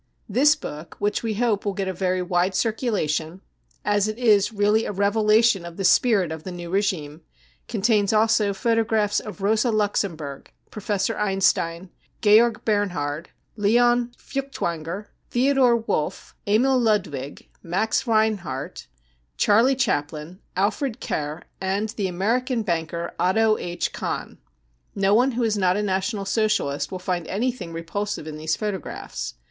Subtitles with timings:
[0.01, 3.41] * c This book, which we hope will get a very wide circula tion,
[3.85, 7.21] as it is really a revelation of the" spirit" of the new regime,
[7.67, 16.79] contains also photographs of Rosa Luxemburg, Professor Einstein, Georg Bernhard, Lion Feuchtwanger, Theodor Wolff, Emil
[16.79, 18.87] Ludwig, Max Reinhardt,
[19.37, 23.93] Charlie Chaplin, Alfred Kerr and the American banker Otto H.
[23.93, 24.39] Kahn.
[24.95, 28.55] No one who is not a National Socialist will find any thing repulsive in these
[28.55, 29.35] photographs.